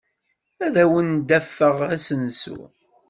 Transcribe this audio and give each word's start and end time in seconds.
Ad 0.65 0.75
awen-d-afeɣ 0.83 1.77
asensu. 1.95 2.59